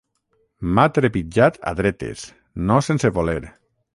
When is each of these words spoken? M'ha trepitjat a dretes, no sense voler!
M'ha 0.77 0.85
trepitjat 0.97 1.59
a 1.73 1.75
dretes, 1.81 2.25
no 2.71 2.81
sense 2.89 3.15
voler! 3.21 3.39